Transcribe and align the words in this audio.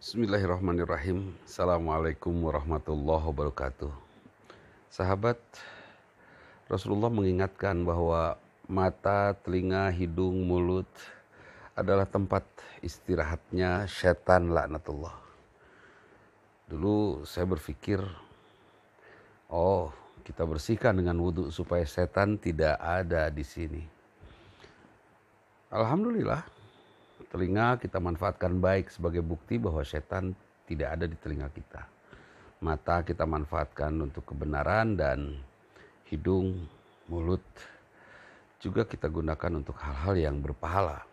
Bismillahirrahmanirrahim. 0.00 1.36
Assalamualaikum 1.44 2.32
warahmatullahi 2.32 3.20
wabarakatuh. 3.20 3.92
Sahabat, 4.88 5.36
Rasulullah 6.72 7.12
mengingatkan 7.12 7.84
bahwa 7.84 8.40
mata, 8.64 9.36
telinga, 9.44 9.92
hidung, 9.92 10.40
mulut 10.48 10.88
adalah 11.76 12.08
tempat 12.08 12.48
istirahatnya 12.80 13.84
setan 13.92 14.56
laknatullah. 14.56 15.12
Dulu 16.64 17.28
saya 17.28 17.44
berpikir, 17.44 18.00
oh 19.52 19.92
kita 20.24 20.48
bersihkan 20.48 20.96
dengan 20.96 21.20
wudhu 21.20 21.52
supaya 21.52 21.84
setan 21.84 22.40
tidak 22.40 22.80
ada 22.80 23.28
di 23.28 23.44
sini. 23.44 23.84
Alhamdulillah, 25.68 26.59
telinga 27.30 27.78
kita 27.78 28.02
manfaatkan 28.02 28.58
baik 28.58 28.90
sebagai 28.90 29.22
bukti 29.22 29.56
bahwa 29.56 29.86
setan 29.86 30.34
tidak 30.66 30.98
ada 30.98 31.06
di 31.06 31.16
telinga 31.16 31.46
kita. 31.54 31.86
Mata 32.60 33.06
kita 33.06 33.24
manfaatkan 33.24 33.94
untuk 34.02 34.26
kebenaran 34.34 34.98
dan 34.98 35.38
hidung, 36.10 36.66
mulut 37.06 37.40
juga 38.60 38.84
kita 38.84 39.08
gunakan 39.08 39.62
untuk 39.62 39.78
hal-hal 39.80 40.14
yang 40.18 40.36
berpahala. 40.42 41.06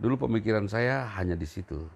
Dulu 0.00 0.26
pemikiran 0.26 0.66
saya 0.66 1.06
hanya 1.20 1.36
di 1.36 1.46
situ. 1.46 1.86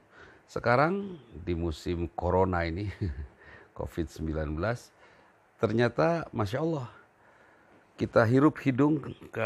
Sekarang 0.45 1.17
di 1.33 1.57
musim 1.57 2.07
corona 2.13 2.63
ini, 2.69 2.93
COVID-19, 3.79 4.55
ternyata 5.59 6.29
Masya 6.31 6.61
Allah, 6.61 6.87
kita 7.97 8.23
hirup 8.29 8.61
hidung 8.61 9.01
ke 9.33 9.43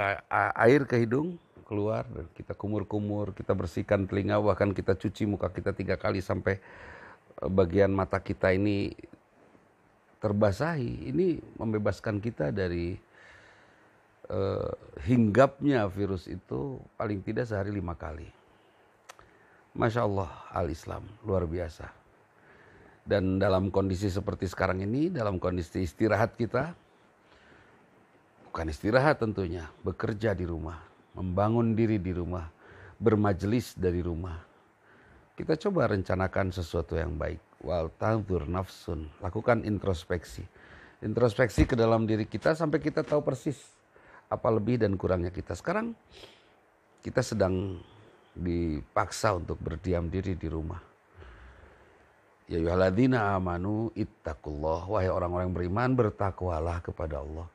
air 0.58 0.82
ke 0.84 1.00
hidung, 1.00 1.38
keluar 1.68 2.08
dan 2.08 2.24
kita 2.32 2.56
kumur-kumur, 2.56 3.36
kita 3.36 3.52
bersihkan 3.52 4.08
telinga, 4.08 4.40
bahkan 4.40 4.72
kita 4.72 4.96
cuci 4.96 5.28
muka 5.28 5.52
kita 5.52 5.76
tiga 5.76 6.00
kali 6.00 6.24
sampai 6.24 6.56
eh, 7.44 7.50
bagian 7.52 7.92
mata 7.92 8.16
kita 8.24 8.56
ini 8.56 8.96
terbasahi. 10.18 11.12
Ini 11.12 11.38
membebaskan 11.60 12.18
kita 12.18 12.50
dari 12.50 12.98
uh, 14.34 14.74
hinggapnya 15.06 15.86
virus 15.86 16.26
itu 16.26 16.82
paling 16.98 17.22
tidak 17.22 17.46
sehari 17.46 17.70
lima 17.70 17.94
kali. 17.94 18.26
Masya 19.78 20.02
Allah 20.02 20.26
al-Islam 20.50 21.06
luar 21.22 21.46
biasa. 21.46 21.86
Dan 23.06 23.38
dalam 23.38 23.70
kondisi 23.70 24.10
seperti 24.10 24.50
sekarang 24.50 24.82
ini, 24.82 25.06
dalam 25.06 25.38
kondisi 25.38 25.86
istirahat 25.86 26.34
kita, 26.34 26.74
bukan 28.50 28.74
istirahat 28.74 29.22
tentunya, 29.22 29.70
bekerja 29.86 30.34
di 30.34 30.42
rumah 30.44 30.88
membangun 31.18 31.74
diri 31.74 31.98
di 31.98 32.14
rumah, 32.14 32.46
bermajelis 33.02 33.74
dari 33.74 33.98
rumah. 33.98 34.38
Kita 35.34 35.58
coba 35.58 35.90
rencanakan 35.90 36.54
sesuatu 36.54 36.94
yang 36.94 37.18
baik. 37.18 37.42
Wal 37.66 37.90
tanzur 37.98 38.46
nafsun, 38.46 39.10
lakukan 39.18 39.66
introspeksi. 39.66 40.46
Introspeksi 41.02 41.66
ke 41.66 41.74
dalam 41.74 42.06
diri 42.06 42.26
kita 42.26 42.54
sampai 42.54 42.78
kita 42.78 43.02
tahu 43.02 43.22
persis 43.22 43.58
apa 44.30 44.46
lebih 44.50 44.78
dan 44.78 44.94
kurangnya 44.94 45.34
kita. 45.34 45.58
Sekarang 45.58 45.94
kita 47.02 47.22
sedang 47.22 47.82
dipaksa 48.34 49.34
untuk 49.34 49.58
berdiam 49.58 50.06
diri 50.06 50.38
di 50.38 50.46
rumah. 50.46 50.78
Ya 52.46 52.62
yuhaladina 52.62 53.34
amanu 53.34 53.90
ittaqullah. 53.94 54.86
Wahai 54.86 55.10
orang-orang 55.10 55.50
beriman 55.50 55.90
bertakwalah 55.98 56.82
kepada 56.82 57.22
Allah. 57.22 57.46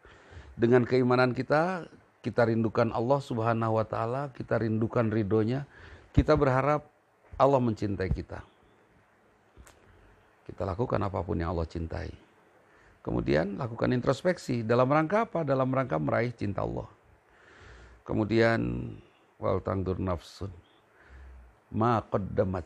Dengan 0.53 0.85
keimanan 0.85 1.33
kita, 1.33 1.87
kita 2.23 2.47
rindukan 2.47 2.95
Allah 2.95 3.19
Subhanahu 3.19 3.77
wa 3.77 3.83
taala, 3.83 4.31
kita 4.31 4.63
rindukan 4.63 5.11
ridhonya, 5.11 5.67
kita 6.15 6.39
berharap 6.39 6.87
Allah 7.35 7.59
mencintai 7.59 8.07
kita. 8.15 8.39
Kita 10.47 10.63
lakukan 10.63 11.03
apa 11.03 11.19
pun 11.19 11.35
yang 11.35 11.51
Allah 11.51 11.67
cintai. 11.67 12.07
Kemudian 13.03 13.59
lakukan 13.59 13.91
introspeksi 13.91 14.63
dalam 14.63 14.87
rangka 14.87 15.27
apa? 15.27 15.43
Dalam 15.43 15.67
rangka 15.67 15.99
meraih 15.99 16.31
cinta 16.31 16.63
Allah. 16.63 16.87
Kemudian 18.07 18.91
wal 19.35 19.59
tangdur 19.59 19.99
nafsun 19.99 20.51
ma 21.75 21.99
qaddamat 21.99 22.63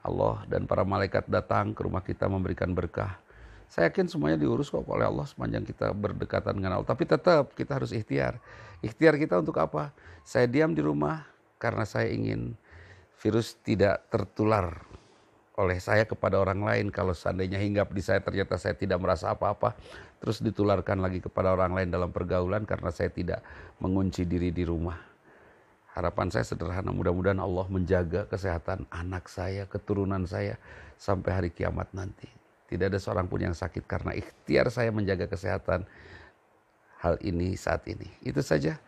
Allah 0.00 0.40
dan 0.48 0.64
para 0.64 0.88
malaikat 0.88 1.28
datang 1.28 1.76
ke 1.76 1.84
rumah 1.84 2.00
kita 2.00 2.24
memberikan 2.30 2.72
berkah 2.72 3.20
saya 3.66 3.90
yakin 3.90 4.06
semuanya 4.06 4.38
diurus 4.38 4.70
kok 4.70 4.86
oleh 4.86 5.04
Allah 5.04 5.26
sepanjang 5.26 5.66
kita 5.66 5.90
berdekatan 5.90 6.56
dengan 6.56 6.78
Allah. 6.78 6.88
Tapi 6.88 7.04
tetap 7.04 7.52
kita 7.52 7.76
harus 7.76 7.90
ikhtiar. 7.90 8.38
Ikhtiar 8.80 9.18
kita 9.18 9.42
untuk 9.42 9.58
apa? 9.58 9.90
Saya 10.22 10.46
diam 10.46 10.72
di 10.72 10.80
rumah 10.80 11.26
karena 11.58 11.82
saya 11.82 12.08
ingin 12.08 12.54
virus 13.18 13.58
tidak 13.66 14.06
tertular 14.12 14.86
oleh 15.56 15.80
saya 15.80 16.06
kepada 16.06 16.38
orang 16.38 16.62
lain. 16.62 16.86
Kalau 16.94 17.16
seandainya 17.16 17.58
hinggap 17.58 17.90
di 17.90 18.04
saya 18.04 18.22
ternyata 18.22 18.54
saya 18.60 18.76
tidak 18.78 19.02
merasa 19.02 19.32
apa-apa. 19.34 19.74
Terus 20.22 20.40
ditularkan 20.40 21.02
lagi 21.02 21.20
kepada 21.20 21.52
orang 21.52 21.76
lain 21.76 21.88
dalam 21.92 22.08
pergaulan 22.14 22.64
karena 22.64 22.88
saya 22.94 23.12
tidak 23.12 23.44
mengunci 23.82 24.24
diri 24.24 24.54
di 24.54 24.64
rumah. 24.64 24.96
Harapan 25.96 26.28
saya 26.28 26.44
sederhana, 26.44 26.92
mudah-mudahan 26.92 27.40
Allah 27.40 27.64
menjaga 27.72 28.28
kesehatan 28.28 28.84
anak 28.92 29.32
saya, 29.32 29.64
keturunan 29.64 30.28
saya 30.28 30.60
sampai 31.00 31.30
hari 31.32 31.48
kiamat 31.48 31.88
nanti. 31.96 32.45
Tidak 32.66 32.86
ada 32.90 32.98
seorang 32.98 33.30
pun 33.30 33.38
yang 33.38 33.54
sakit 33.54 33.86
karena 33.86 34.10
ikhtiar 34.14 34.66
saya 34.74 34.90
menjaga 34.90 35.30
kesehatan 35.30 35.86
hal 36.98 37.14
ini 37.22 37.54
saat 37.54 37.86
ini. 37.86 38.10
Itu 38.22 38.42
saja. 38.42 38.78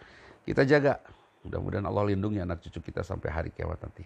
Kita 0.42 0.66
jaga. 0.66 0.98
Mudah-mudahan 1.46 1.86
Allah 1.86 2.10
lindungi 2.10 2.42
anak 2.42 2.58
cucu 2.66 2.90
kita 2.90 3.06
sampai 3.06 3.30
hari 3.30 3.50
kiamat 3.54 3.78
nanti. 3.78 4.02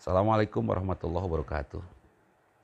Assalamualaikum 0.00 0.64
warahmatullahi 0.64 1.24
wabarakatuh. 1.28 1.95